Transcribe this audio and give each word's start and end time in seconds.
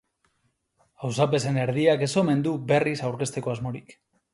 Auzapezen 1.09 1.61
erdiak 1.67 2.03
ez 2.09 2.13
omen 2.25 2.45
du 2.49 2.57
berriz 2.75 2.99
aurkezteko 3.13 3.59
asmorik. 3.59 4.01